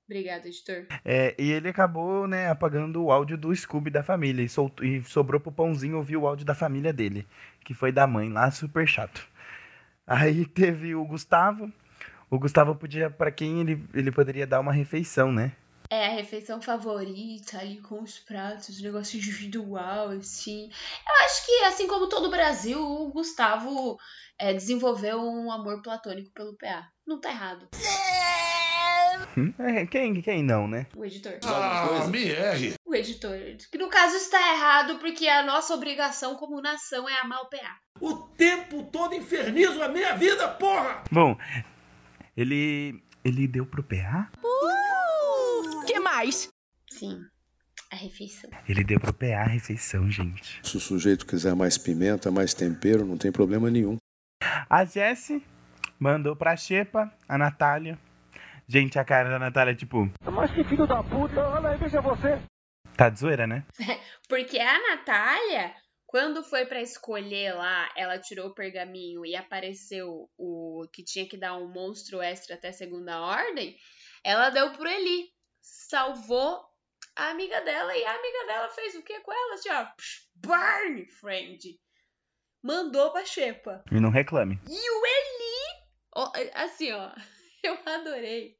Obrigada, 0.05 0.47
editor. 0.47 0.85
É, 1.03 1.33
e 1.39 1.51
ele 1.51 1.69
acabou, 1.69 2.27
né, 2.27 2.49
apagando 2.49 3.03
o 3.03 3.11
áudio 3.11 3.37
do 3.37 3.55
Scooby 3.55 3.89
da 3.89 4.03
família. 4.03 4.43
E, 4.43 4.49
soltou, 4.49 4.85
e 4.85 5.01
sobrou 5.03 5.39
pro 5.39 5.51
pãozinho 5.51 5.97
ouvir 5.97 6.17
o 6.17 6.27
áudio 6.27 6.45
da 6.45 6.53
família 6.53 6.91
dele, 6.91 7.25
que 7.63 7.73
foi 7.73 7.91
da 7.91 8.05
mãe 8.05 8.29
lá, 8.29 8.51
super 8.51 8.87
chato. 8.87 9.25
Aí 10.05 10.45
teve 10.45 10.93
o 10.93 11.05
Gustavo. 11.05 11.71
O 12.29 12.37
Gustavo 12.37 12.75
podia, 12.75 13.09
pra 13.09 13.31
quem 13.31 13.61
ele, 13.61 13.87
ele 13.93 14.11
poderia 14.11 14.45
dar 14.45 14.59
uma 14.59 14.73
refeição, 14.73 15.31
né? 15.31 15.53
É 15.89 16.07
a 16.07 16.11
refeição 16.11 16.61
favorita 16.61 17.57
ali 17.57 17.79
com 17.79 18.01
os 18.01 18.19
pratos, 18.19 18.81
negócio 18.81 19.17
individual, 19.17 20.09
assim. 20.09 20.69
Eu 21.07 21.25
acho 21.25 21.45
que, 21.45 21.51
assim 21.63 21.87
como 21.87 22.09
todo 22.09 22.27
o 22.27 22.31
Brasil, 22.31 22.81
o 22.81 23.09
Gustavo 23.09 23.97
é, 24.37 24.53
desenvolveu 24.53 25.21
um 25.21 25.49
amor 25.49 25.81
platônico 25.81 26.29
pelo 26.33 26.57
PA. 26.57 26.89
Não 27.05 27.21
tá 27.21 27.29
errado. 27.29 27.69
É, 29.59 29.85
quem, 29.85 30.21
quem 30.21 30.43
não, 30.43 30.67
né? 30.67 30.87
O 30.95 31.05
editor. 31.05 31.39
Ah, 31.45 32.05
me 32.09 32.29
erre. 32.29 32.73
O 32.85 32.93
editor. 32.93 33.37
Que 33.71 33.77
no 33.77 33.87
caso 33.87 34.17
está 34.17 34.37
errado, 34.53 34.99
porque 34.99 35.27
a 35.27 35.43
nossa 35.43 35.73
obrigação 35.73 36.35
como 36.35 36.61
nação 36.61 37.07
é 37.07 37.17
amar 37.21 37.41
o 37.43 37.49
PA. 37.49 37.77
O 38.01 38.13
tempo 38.35 38.83
todo 38.91 39.15
infernizo 39.15 39.81
a 39.81 39.87
minha 39.87 40.15
vida, 40.15 40.47
porra! 40.49 41.03
Bom, 41.11 41.37
ele. 42.37 43.03
Ele 43.25 43.47
deu 43.47 43.65
pro 43.65 43.83
PA? 43.83 44.29
que 45.85 45.99
mais? 45.99 46.47
Sim, 46.89 47.19
a 47.91 47.95
refeição. 47.95 48.49
Ele 48.69 48.83
deu 48.83 48.99
pro 48.99 49.13
PA 49.13 49.41
a 49.41 49.47
refeição, 49.47 50.09
gente. 50.09 50.59
Se 50.63 50.77
o 50.77 50.79
sujeito 50.79 51.25
quiser 51.25 51.55
mais 51.55 51.77
pimenta, 51.77 52.31
mais 52.31 52.53
tempero, 52.53 53.05
não 53.05 53.17
tem 53.17 53.31
problema 53.31 53.69
nenhum. 53.69 53.97
A 54.69 54.85
Jessie 54.85 55.43
mandou 55.99 56.35
pra 56.35 56.55
Xepa, 56.55 57.11
a 57.27 57.37
Natália. 57.37 57.97
Gente, 58.67 58.99
a 58.99 59.03
cara 59.05 59.29
da 59.29 59.39
Natália, 59.39 59.73
tipo, 59.75 60.09
Mas 60.31 60.51
que 60.51 60.63
filho 60.63 60.85
da 60.85 61.01
puta, 61.03 61.39
olha 61.49 61.69
aí, 61.69 61.77
veja 61.77 62.01
você. 62.01 62.37
tá 62.95 63.09
de 63.09 63.19
zoeira, 63.19 63.47
né? 63.47 63.63
Porque 64.27 64.59
a 64.59 64.77
Natália, 64.89 65.73
quando 66.07 66.41
foi 66.41 66.65
pra 66.65 66.81
escolher 66.81 67.53
lá, 67.53 67.91
ela 67.95 68.17
tirou 68.17 68.47
o 68.47 68.53
pergaminho 68.53 69.25
e 69.25 69.35
apareceu 69.35 70.31
o 70.37 70.87
que 70.91 71.03
tinha 71.03 71.27
que 71.27 71.37
dar 71.37 71.57
um 71.57 71.67
monstro 71.67 72.21
extra 72.21 72.55
até 72.55 72.71
segunda 72.71 73.19
ordem, 73.19 73.77
ela 74.23 74.49
deu 74.49 74.71
pro 74.71 74.87
Eli. 74.87 75.29
Salvou 75.61 76.65
a 77.13 77.29
amiga 77.29 77.59
dela 77.61 77.95
e 77.95 78.05
a 78.05 78.15
amiga 78.15 78.45
dela 78.47 78.69
fez 78.69 78.95
o 78.95 79.03
que 79.03 79.19
com 79.19 79.33
ela? 79.33 79.53
Assim, 79.55 79.69
ó, 79.69 79.87
burn, 80.35 81.05
friend. 81.07 81.77
Mandou 82.63 83.11
pra 83.11 83.25
Xepa. 83.25 83.83
E 83.91 83.99
não 83.99 84.09
reclame. 84.09 84.59
E 84.65 84.89
o 84.89 85.05
Eli, 85.05 85.83
ó, 86.15 86.31
assim, 86.53 86.91
ó, 86.93 87.11
eu 87.63 87.77
adorei 87.85 88.57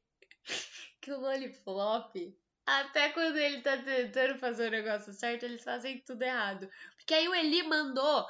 que 0.99 1.11
o 1.11 1.19
Lollipop, 1.19 2.37
até 2.65 3.09
quando 3.09 3.37
ele 3.37 3.61
tá 3.61 3.77
tentando 3.77 4.37
fazer 4.37 4.67
o 4.67 4.71
negócio 4.71 5.13
certo, 5.13 5.43
eles 5.43 5.63
fazem 5.63 6.03
tudo 6.05 6.21
errado. 6.23 6.69
Porque 7.07 7.13
aí 7.13 7.29
o 7.29 7.33
Eli 7.33 7.63
mandou 7.63 8.27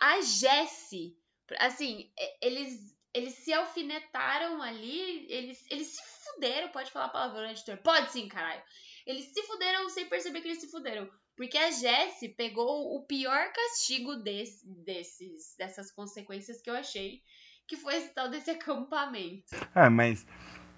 a 0.00 0.20
Jessie, 0.20 1.16
assim, 1.58 2.08
eles, 2.40 2.96
eles 3.12 3.34
se 3.34 3.52
alfinetaram 3.52 4.62
ali, 4.62 5.26
eles, 5.28 5.66
eles 5.68 5.88
se 5.88 6.00
fuderam, 6.24 6.68
pode 6.68 6.92
falar 6.92 7.08
palavrão, 7.08 7.42
né, 7.42 7.50
editor? 7.50 7.76
Pode 7.78 8.12
sim, 8.12 8.28
caralho. 8.28 8.62
Eles 9.04 9.24
se 9.24 9.42
fuderam 9.42 9.88
sem 9.88 10.06
perceber 10.06 10.42
que 10.42 10.46
eles 10.46 10.60
se 10.60 10.70
fuderam. 10.70 11.10
Porque 11.36 11.58
a 11.58 11.72
Jessie 11.72 12.28
pegou 12.28 12.94
o 12.94 13.04
pior 13.04 13.52
castigo 13.52 14.14
desse, 14.14 14.64
desses, 14.64 15.56
dessas 15.58 15.90
consequências 15.90 16.62
que 16.62 16.70
eu 16.70 16.74
achei, 16.74 17.22
que 17.66 17.76
foi 17.76 17.96
esse 17.96 18.14
tal 18.14 18.28
desse 18.28 18.52
acampamento. 18.52 19.56
Ah, 19.74 19.90
mas 19.90 20.24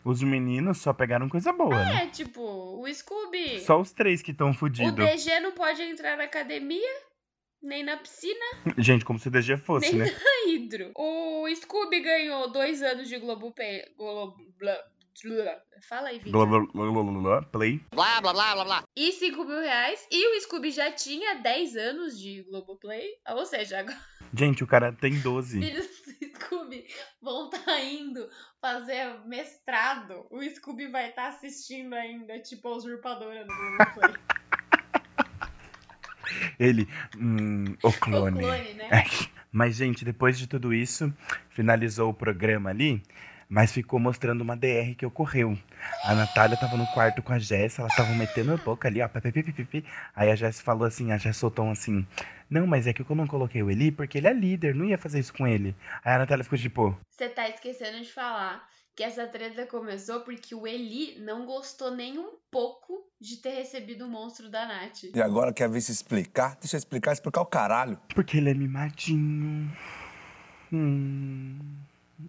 os 0.02 0.22
meninos 0.22 0.78
só 0.78 0.94
pegaram 0.94 1.28
coisa 1.28 1.52
boa, 1.52 1.84
né? 1.84 2.04
É, 2.04 2.06
tipo, 2.06 2.40
o 2.40 2.90
Scooby. 2.90 3.60
Só 3.60 3.78
os 3.78 3.92
três 3.92 4.22
que 4.22 4.30
estão 4.30 4.52
O 4.52 4.54
fudidos. 4.54 4.94
DG 4.94 5.38
não 5.40 5.52
pode 5.52 5.82
entrar 5.82 6.16
na 6.16 6.24
academia, 6.24 7.11
nem 7.62 7.82
na 7.84 7.96
piscina, 7.96 8.44
Gente, 8.78 9.04
como 9.04 9.18
se 9.18 9.28
o 9.28 9.30
DG 9.30 9.56
fosse, 9.56 9.94
nem 9.94 10.06
né? 10.06 10.10
na 10.24 10.50
hidro. 10.50 10.90
O 10.96 11.46
Scooby 11.54 12.00
ganhou 12.00 12.50
dois 12.50 12.82
anos 12.82 13.08
de. 13.08 13.18
Globo, 13.18 13.54
blá, 14.58 14.76
blá. 15.24 15.62
Fala 15.88 16.08
aí, 16.08 16.18
Victor. 16.18 16.46
Blá, 16.46 16.60
blá, 16.60 16.72
blá, 16.72 17.02
blá, 17.02 17.20
blá, 17.20 17.42
Play. 17.42 17.80
Blá, 17.92 18.20
blá, 18.20 18.32
blá, 18.32 18.54
blá, 18.54 18.64
blá. 18.64 18.84
E 18.96 19.12
5 19.12 19.44
mil 19.44 19.60
reais. 19.60 20.06
E 20.10 20.36
o 20.36 20.40
Scooby 20.40 20.70
já 20.70 20.90
tinha 20.90 21.34
10 21.34 21.76
anos 21.76 22.18
de 22.18 22.42
Globoplay. 22.44 23.08
Ou 23.28 23.44
seja, 23.44 23.80
agora 23.80 23.98
Gente, 24.34 24.64
o 24.64 24.66
cara 24.66 24.92
tem 24.92 25.20
12. 25.20 25.58
os 25.58 25.64
filhos 25.66 25.86
do 25.86 26.40
Scooby 26.40 26.86
vão 27.20 27.50
estar 27.50 27.80
indo 27.84 28.28
fazer 28.60 29.20
mestrado. 29.26 30.26
O 30.30 30.42
Scooby 30.42 30.88
vai 30.88 31.10
estar 31.10 31.28
assistindo 31.28 31.92
ainda, 31.94 32.40
tipo, 32.40 32.68
a 32.68 32.76
usurpadora 32.76 33.44
no 33.44 33.54
Globoplay. 33.54 34.14
Ele. 36.58 36.88
Hum, 37.16 37.74
o 37.82 37.92
clone. 37.92 38.38
O 38.38 38.46
clone, 38.46 38.74
né? 38.74 38.88
É. 38.90 39.04
Mas, 39.50 39.76
gente, 39.76 40.04
depois 40.04 40.38
de 40.38 40.46
tudo 40.46 40.72
isso, 40.72 41.12
finalizou 41.50 42.08
o 42.08 42.14
programa 42.14 42.70
ali, 42.70 43.02
mas 43.48 43.70
ficou 43.70 44.00
mostrando 44.00 44.40
uma 44.40 44.56
DR 44.56 44.94
que 44.96 45.04
ocorreu. 45.04 45.58
A 46.04 46.14
Natália 46.14 46.56
tava 46.56 46.74
no 46.78 46.86
quarto 46.86 47.20
com 47.20 47.34
a 47.34 47.38
Jess, 47.38 47.78
elas 47.78 47.92
estavam 47.92 48.14
metendo 48.14 48.54
a 48.54 48.56
boca 48.56 48.88
ali, 48.88 49.02
ó. 49.02 49.08
pi, 49.08 49.20
pi, 49.20 49.42
pi, 49.42 49.52
pi, 49.52 49.64
pi. 49.64 49.84
Aí 50.16 50.30
a 50.30 50.34
Jess 50.34 50.62
falou 50.62 50.86
assim, 50.86 51.12
a 51.12 51.18
Jess 51.18 51.36
soltou 51.36 51.66
um 51.66 51.72
assim. 51.72 52.06
Não, 52.48 52.66
mas 52.66 52.86
é 52.86 52.94
que 52.94 53.02
eu 53.02 53.16
não 53.16 53.26
coloquei 53.26 53.62
o 53.62 53.70
Eli 53.70 53.92
porque 53.92 54.16
ele 54.16 54.26
é 54.26 54.32
líder, 54.32 54.74
não 54.74 54.86
ia 54.86 54.96
fazer 54.96 55.20
isso 55.20 55.34
com 55.34 55.46
ele. 55.46 55.76
Aí 56.02 56.14
a 56.14 56.18
Natália 56.18 56.44
ficou 56.44 56.58
tipo, 56.58 56.98
Você 57.10 57.28
tá 57.28 57.46
esquecendo 57.48 58.00
de 58.00 58.10
falar 58.10 58.66
que 58.94 59.02
essa 59.02 59.26
treta 59.26 59.66
começou 59.66 60.20
porque 60.20 60.54
o 60.54 60.66
Eli 60.66 61.18
não 61.20 61.46
gostou 61.46 61.90
nem 61.90 62.18
um 62.18 62.32
pouco 62.50 63.06
de 63.20 63.36
ter 63.36 63.50
recebido 63.50 64.06
o 64.06 64.08
monstro 64.08 64.50
da 64.50 64.66
Nath. 64.66 65.04
E 65.14 65.20
agora 65.20 65.52
quer 65.52 65.68
ver 65.68 65.80
se 65.80 65.92
explicar? 65.92 66.56
Deixa 66.60 66.76
eu 66.76 66.78
explicar, 66.78 67.12
explicar 67.12 67.40
o 67.40 67.46
caralho. 67.46 67.98
porque 68.14 68.36
ele 68.36 68.50
é 68.50 68.54
mimadinho. 68.54 69.74
Hum. 70.72 71.58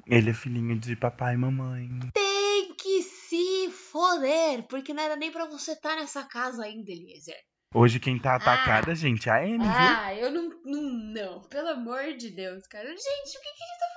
Ele 0.08 0.29
é 0.29 0.34
filhinho 0.34 0.79
de 0.79 0.96
papai 0.96 1.36
e 1.36 1.38
mamãe. 1.38 1.89
Tem 2.13 2.74
que 2.75 3.03
se 3.03 3.70
foder, 3.72 4.63
porque 4.63 4.93
não 4.93 5.03
era 5.03 5.15
nem 5.15 5.32
pra 5.32 5.46
você 5.46 5.74
estar 5.74 5.96
nessa 5.96 6.24
casa 6.24 6.63
ainda, 6.63 6.91
Eliezer. 6.91 7.38
Hoje 7.75 8.00
quem 8.00 8.20
tá 8.20 8.36
atacada, 8.36 8.93
gente, 8.93 9.27
é 9.27 9.32
a 9.32 9.41
viu? 9.46 9.62
Ah, 9.63 10.13
eu 10.13 10.32
não, 10.32 10.50
não. 10.63 11.03
Não, 11.13 11.41
pelo 11.41 11.70
amor 11.70 12.13
de 12.17 12.32
Deus, 12.32 12.65
cara. 12.65 12.88
Gente, 12.88 13.38
o 13.38 13.41
que, 13.41 13.53
que 13.53 13.63
ele 13.63 13.79
tá 13.79 13.92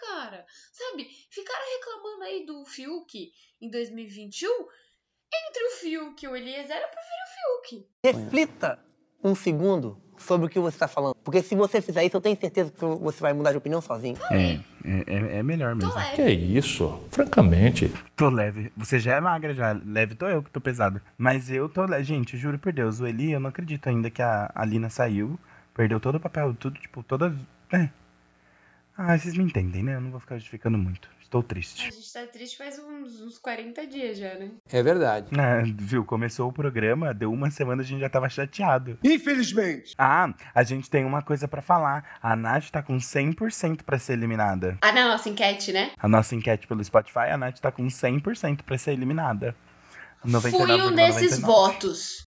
cara? 0.00 0.44
Sabe? 0.72 1.08
Ficaram 1.30 1.64
reclamando 1.78 2.24
aí 2.24 2.46
do 2.46 2.64
Fiuk 2.64 3.32
em 3.60 3.70
2021. 3.70 4.50
Entre 4.50 5.64
o 5.64 5.70
Fiuk 5.72 6.24
e 6.24 6.28
o 6.28 6.36
Eliezer, 6.36 6.76
eu 6.76 6.88
prefiro 6.88 7.22
o 7.24 7.68
Fiuk. 7.68 7.88
Reflita 8.04 8.78
um 9.22 9.34
segundo 9.34 10.00
sobre 10.18 10.46
o 10.46 10.48
que 10.48 10.58
você 10.58 10.76
está 10.76 10.88
falando. 10.88 11.14
Porque 11.16 11.42
se 11.42 11.54
você 11.54 11.80
fizer 11.80 12.04
isso, 12.04 12.16
eu 12.16 12.20
tenho 12.20 12.38
certeza 12.38 12.70
que 12.70 12.84
você 12.84 13.20
vai 13.20 13.32
mudar 13.32 13.52
de 13.52 13.58
opinião 13.58 13.80
sozinho. 13.80 14.16
É, 14.30 14.58
é, 14.84 15.38
é 15.38 15.42
melhor 15.42 15.74
mesmo. 15.74 15.92
Que 16.14 16.28
isso? 16.30 17.00
Francamente. 17.10 17.92
Tô 18.16 18.28
leve. 18.28 18.72
Você 18.76 18.98
já 18.98 19.16
é 19.16 19.20
magra, 19.20 19.54
já. 19.54 19.72
Leve 19.84 20.14
tô 20.14 20.26
eu 20.26 20.42
que 20.42 20.50
tô 20.50 20.60
pesado. 20.60 21.00
Mas 21.16 21.50
eu 21.50 21.68
tô 21.68 21.84
leve. 21.84 22.04
Gente, 22.04 22.36
juro 22.36 22.58
por 22.58 22.72
Deus, 22.72 23.00
o 23.00 23.06
Eli, 23.06 23.32
eu 23.32 23.40
não 23.40 23.50
acredito 23.50 23.88
ainda 23.88 24.10
que 24.10 24.22
a 24.22 24.50
Alina 24.54 24.90
saiu. 24.90 25.38
Perdeu 25.74 26.00
todo 26.00 26.16
o 26.16 26.20
papel, 26.20 26.54
tudo, 26.54 26.78
tipo, 26.80 27.02
todas. 27.02 27.32
É. 27.72 27.88
Ah, 29.00 29.16
vocês 29.16 29.36
me 29.36 29.44
entendem, 29.44 29.82
né? 29.84 29.94
Eu 29.94 30.00
não 30.00 30.10
vou 30.10 30.18
ficar 30.18 30.34
justificando 30.36 30.76
muito. 30.76 31.08
Estou 31.22 31.40
A 31.40 31.44
triste. 31.44 31.84
gente 31.84 32.12
tá 32.12 32.26
triste 32.26 32.56
faz 32.56 32.78
uns, 32.80 33.20
uns 33.20 33.38
40 33.38 33.86
dias 33.86 34.18
já, 34.18 34.34
né? 34.34 34.50
É 34.72 34.82
verdade. 34.82 35.28
viu, 35.78 36.04
começou 36.04 36.48
o 36.48 36.52
programa, 36.52 37.14
deu 37.14 37.30
uma 37.32 37.48
semana 37.50 37.82
a 37.82 37.84
gente 37.84 38.00
já 38.00 38.08
tava 38.08 38.28
chateado. 38.28 38.98
Infelizmente. 39.04 39.94
Ah, 39.96 40.34
a 40.54 40.62
gente 40.64 40.90
tem 40.90 41.04
uma 41.04 41.22
coisa 41.22 41.46
pra 41.46 41.62
falar. 41.62 42.18
A 42.20 42.34
Nath 42.34 42.70
tá 42.70 42.82
com 42.82 42.96
100% 42.96 43.82
pra 43.84 43.98
ser 44.00 44.14
eliminada. 44.14 44.78
Ah, 44.80 44.90
na 44.90 45.06
nossa 45.06 45.28
enquete, 45.28 45.70
né? 45.72 45.92
A 45.96 46.08
nossa 46.08 46.34
enquete 46.34 46.66
pelo 46.66 46.82
Spotify, 46.82 47.28
a 47.30 47.36
Nath 47.36 47.60
tá 47.60 47.70
com 47.70 47.86
100% 47.86 48.62
pra 48.62 48.76
ser 48.78 48.92
eliminada. 48.92 49.54
Fui 50.20 50.30
um 50.32 50.94
desses 50.94 51.38
99,99. 51.38 51.46
votos. 51.46 52.22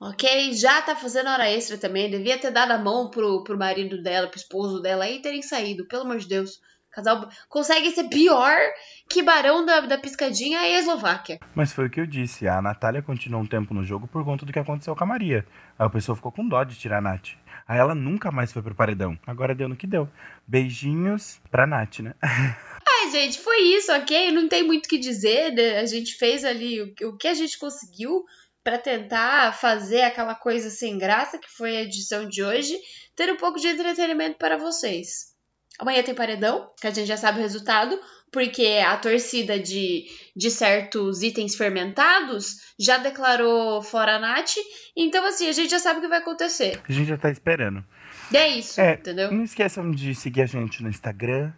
Ok, 0.00 0.52
já 0.54 0.82
tá 0.82 0.94
fazendo 0.94 1.28
hora 1.30 1.48
extra 1.50 1.78
também. 1.78 2.10
Devia 2.10 2.38
ter 2.38 2.50
dado 2.50 2.72
a 2.72 2.78
mão 2.78 3.08
pro, 3.10 3.42
pro 3.44 3.56
marido 3.58 4.02
dela, 4.02 4.26
pro 4.28 4.38
esposo 4.38 4.80
dela 4.82 5.08
e 5.08 5.20
terem 5.22 5.40
saído, 5.42 5.86
pelo 5.86 6.02
amor 6.02 6.18
de 6.18 6.28
Deus. 6.28 6.60
Casal 6.90 7.28
consegue 7.48 7.90
ser 7.90 8.04
pior 8.04 8.56
que 9.08 9.20
Barão 9.22 9.64
da, 9.66 9.80
da 9.80 9.98
Piscadinha 9.98 10.60
e 10.68 10.74
a 10.76 10.78
Eslováquia. 10.78 11.40
Mas 11.54 11.72
foi 11.72 11.86
o 11.86 11.90
que 11.90 12.00
eu 12.00 12.06
disse, 12.06 12.46
a 12.46 12.62
Natália 12.62 13.02
continuou 13.02 13.42
um 13.42 13.46
tempo 13.46 13.74
no 13.74 13.82
jogo 13.84 14.06
por 14.06 14.24
conta 14.24 14.46
do 14.46 14.52
que 14.52 14.58
aconteceu 14.60 14.94
com 14.94 15.02
a 15.02 15.06
Maria. 15.06 15.44
Aí 15.76 15.86
a 15.86 15.90
pessoa 15.90 16.14
ficou 16.14 16.30
com 16.30 16.46
dó 16.48 16.62
de 16.62 16.76
tirar 16.76 16.98
a 16.98 17.00
Nath. 17.00 17.30
Aí 17.66 17.78
ela 17.78 17.94
nunca 17.96 18.30
mais 18.30 18.52
foi 18.52 18.62
pro 18.62 18.74
paredão. 18.76 19.18
Agora 19.26 19.54
deu 19.56 19.68
no 19.68 19.74
que 19.74 19.86
deu. 19.88 20.08
Beijinhos 20.46 21.40
pra 21.50 21.66
Nath, 21.66 21.98
né? 22.00 22.14
Ai, 22.22 23.10
gente, 23.10 23.40
foi 23.40 23.58
isso, 23.76 23.90
ok? 23.92 24.30
Não 24.30 24.48
tem 24.48 24.62
muito 24.62 24.86
o 24.86 24.88
que 24.88 24.98
dizer. 24.98 25.52
né? 25.52 25.80
A 25.80 25.86
gente 25.86 26.14
fez 26.14 26.44
ali 26.44 26.80
o, 26.80 26.94
que- 26.94 27.04
o 27.04 27.16
que 27.16 27.26
a 27.26 27.34
gente 27.34 27.58
conseguiu 27.58 28.24
pra 28.64 28.78
tentar 28.78 29.52
fazer 29.52 30.00
aquela 30.02 30.34
coisa 30.34 30.70
sem 30.70 30.96
graça 30.96 31.38
que 31.38 31.50
foi 31.50 31.76
a 31.76 31.82
edição 31.82 32.26
de 32.26 32.42
hoje, 32.42 32.74
ter 33.14 33.30
um 33.30 33.36
pouco 33.36 33.60
de 33.60 33.68
entretenimento 33.68 34.38
para 34.38 34.56
vocês. 34.56 35.34
Amanhã 35.78 36.02
tem 36.02 36.14
paredão, 36.14 36.70
que 36.80 36.86
a 36.86 36.90
gente 36.90 37.06
já 37.06 37.16
sabe 37.16 37.38
o 37.38 37.42
resultado, 37.42 38.00
porque 38.32 38.80
a 38.84 38.96
torcida 38.96 39.58
de, 39.58 40.06
de 40.34 40.50
certos 40.50 41.22
itens 41.22 41.54
fermentados 41.56 42.56
já 42.78 42.96
declarou 42.96 43.82
fora 43.82 44.16
a 44.16 44.18
Nath. 44.18 44.54
Então, 44.96 45.24
assim, 45.26 45.48
a 45.48 45.52
gente 45.52 45.70
já 45.70 45.78
sabe 45.78 45.98
o 45.98 46.02
que 46.02 46.08
vai 46.08 46.18
acontecer. 46.18 46.80
A 46.88 46.92
gente 46.92 47.08
já 47.08 47.18
tá 47.18 47.30
esperando. 47.30 47.84
E 48.32 48.36
é 48.36 48.48
isso, 48.48 48.80
É, 48.80 48.94
entendeu? 48.94 49.30
Não 49.30 49.44
esqueçam 49.44 49.90
de 49.90 50.14
seguir 50.14 50.42
a 50.42 50.46
gente 50.46 50.82
no 50.82 50.88
Instagram, 50.88 51.52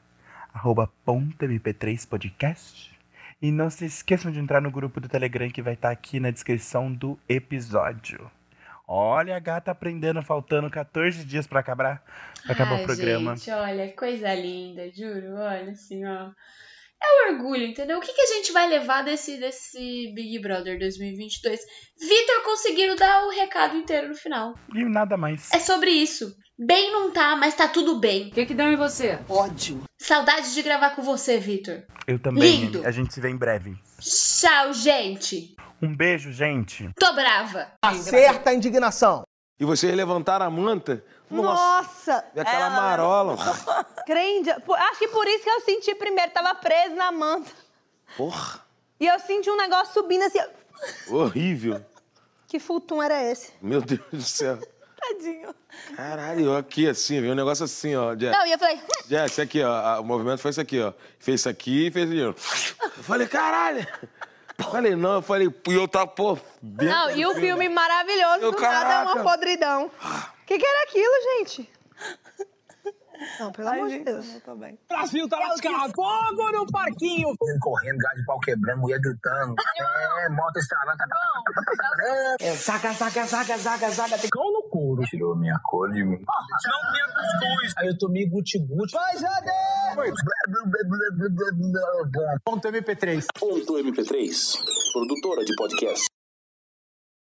arroba 0.53 0.91
ponto 1.05 1.45
.mp3 1.45 2.09
podcast. 2.09 2.96
E 3.47 3.53
não 3.53 3.71
se 3.71 3.85
esqueçam 3.85 4.33
de 4.33 4.41
entrar 4.41 4.61
no 4.61 4.73
grupo 4.73 5.01
do 5.01 5.09
Telegram 5.09 5.49
que 5.49 5.63
vai 5.63 5.75
estar 5.75 5.93
aqui 5.93 6.19
na 6.19 6.33
descrição 6.33 6.93
do 6.93 7.17
episódio. 7.29 8.29
Olha 8.89 9.37
a 9.37 9.39
gata 9.39 9.71
aprendendo, 9.71 10.21
faltando 10.21 10.69
14 10.69 11.25
dias 11.25 11.47
pra 11.47 11.61
acabar, 11.61 12.03
pra 12.43 12.53
acabar 12.55 12.75
Ai, 12.75 12.83
o 12.83 12.85
programa. 12.85 13.37
Gente, 13.37 13.53
olha, 13.53 13.93
coisa 13.93 14.35
linda, 14.35 14.91
juro. 14.93 15.37
Olha 15.37 15.71
assim, 15.71 16.05
ó. 16.05 16.33
É 17.01 17.31
o 17.31 17.35
orgulho, 17.35 17.65
entendeu? 17.65 17.99
O 17.99 18.01
que, 18.01 18.13
que 18.13 18.21
a 18.21 18.35
gente 18.35 18.51
vai 18.51 18.69
levar 18.69 19.05
desse, 19.05 19.39
desse 19.39 20.13
Big 20.13 20.41
Brother 20.41 20.77
2022? 20.81 21.61
Vitor 22.01 22.43
conseguiram 22.45 22.97
dar 22.97 23.27
o 23.27 23.31
recado 23.31 23.77
inteiro 23.77 24.09
no 24.09 24.17
final. 24.17 24.57
E 24.75 24.85
nada 24.85 25.17
mais. 25.17 25.53
É 25.53 25.61
sobre 25.61 25.91
isso. 25.91 26.37
Bem 26.59 26.91
não 26.91 27.13
tá, 27.13 27.37
mas 27.37 27.55
tá 27.55 27.69
tudo 27.69 28.01
bem. 28.01 28.27
O 28.27 28.31
que, 28.33 28.45
que 28.45 28.55
deu 28.55 28.73
em 28.73 28.77
você? 28.77 29.21
Ódio. 29.29 29.86
Saudade 29.99 30.53
de 30.53 30.63
gravar 30.63 30.91
com 30.91 31.03
você, 31.03 31.39
Vitor. 31.39 31.83
Eu 32.07 32.19
também. 32.19 32.43
Lindo. 32.61 32.87
A 32.87 32.91
gente 32.91 33.13
se 33.15 33.21
vê 33.21 33.31
em 33.31 33.37
breve. 33.37 33.77
Tchau, 33.99 34.73
gente. 34.73 35.57
Um 35.81 35.95
beijo, 35.95 36.31
gente. 36.33 36.91
Tô 36.99 37.13
brava. 37.15 37.73
Acerta 37.83 38.51
a 38.51 38.55
indignação. 38.55 39.23
E 39.59 39.65
vocês 39.65 39.95
levantaram 39.95 40.45
a 40.47 40.51
manta? 40.51 41.03
Nossa! 41.31 42.25
E 42.35 42.41
aquela 42.41 42.67
Ela- 42.67 42.71
marola. 42.77 43.37
Crende, 44.07 44.51
acho 44.51 44.99
que 44.99 45.09
por 45.09 45.27
isso 45.27 45.43
que 45.45 45.51
eu 45.51 45.61
senti 45.63 45.95
primeiro, 45.95 46.31
tava 46.31 46.55
preso 46.55 46.95
na 46.95 47.11
manta. 47.11 47.51
Porra, 48.17 48.61
E 49.01 49.07
eu 49.07 49.19
senti 49.21 49.51
um 49.51 49.57
negócio 49.57 49.95
subindo 49.95 50.23
assim. 50.23 50.39
horrível. 51.09 51.85
Que 52.47 52.61
futum 52.61 53.03
era 53.03 53.23
esse? 53.25 53.53
Meu 53.61 53.81
Deus 53.81 54.01
do 54.13 54.23
céu. 54.23 54.59
Tadinho. 55.07 55.55
Caralho, 55.95 56.57
aqui 56.57 56.89
assim, 56.89 57.21
viu? 57.21 57.33
Um 57.33 57.37
negócio 57.37 57.65
assim, 57.65 57.95
ó. 57.95 58.17
Jess. 58.17 58.33
Não, 58.33 58.47
e 58.47 58.53
eu 58.53 58.59
falei. 58.59 58.81
Jess, 59.09 59.39
aqui, 59.39 59.63
ó. 59.63 60.01
O 60.01 60.05
movimento 60.05 60.41
foi 60.41 60.51
isso 60.51 60.61
aqui, 60.61 60.81
ó. 60.81 60.93
Fez 61.19 61.41
isso 61.41 61.49
aqui 61.49 61.87
e 61.87 61.91
fez 61.91 62.11
isso. 62.11 62.35
Eu 62.97 63.03
falei, 63.03 63.27
caralho. 63.27 63.87
Falei, 64.59 64.97
não, 64.97 65.17
eu 65.17 65.23
falei, 65.23 65.49
e 65.69 65.75
eu 65.75 65.87
tava, 65.87 66.07
pô. 66.07 66.39
Não, 66.63 67.11
e 67.11 67.27
o 67.27 67.31
assim, 67.31 67.41
filme 67.41 67.69
maravilhoso 67.69 68.41
Eu, 68.41 68.53
do 68.53 68.61
nada 68.61 68.95
é 68.95 69.03
uma 69.03 69.23
podridão. 69.23 69.85
O 69.85 70.47
que, 70.47 70.59
que 70.59 70.67
era 70.67 70.83
aquilo, 70.85 71.13
gente? 71.39 71.71
Não, 73.41 73.51
pelo 73.51 73.69
amor 73.69 73.89
de 73.89 73.99
Deus. 74.01 74.35
Eu 74.35 74.41
tô 74.41 74.55
bem. 74.55 74.79
Brasil 74.89 75.29
tá 75.29 75.39
lascado. 75.39 75.93
Fogo 75.95 76.53
no 76.53 76.67
parquinho. 76.67 77.35
Correndo, 77.61 77.99
gás 77.99 78.17
de 78.17 78.25
pau 78.27 78.39
quebrando, 78.41 78.81
mulher 78.81 79.01
gritando. 79.01 79.55
É, 80.21 80.29
moto 80.31 80.57
estralando. 80.57 80.99
É, 82.41 82.55
saca, 82.55 82.93
saca, 82.93 83.27
saca, 83.27 83.59
saca, 83.59 83.91
saca. 83.91 84.19
Tem 84.19 84.31
cão 84.31 84.53
no 84.53 84.66
couro. 84.87 85.03
Tirou 85.03 85.37
minha 85.37 85.59
cor 85.65 85.91
de 85.91 86.05
mim. 86.05 86.19
Não 86.19 86.93
tinha 86.93 87.07
cuscuz. 87.07 87.75
Aí 87.79 87.89
eu 87.89 87.99
tomei 87.99 88.29
guti-guti. 88.29 88.93
Vai, 88.95 89.19
Jade! 89.19 89.51
Ponto 92.45 92.69
MP3. 92.69 93.27
Ponto 93.39 93.73
MP3, 93.75 94.55
produtora 94.93 95.45
de 95.45 95.55
podcast. 95.57 96.16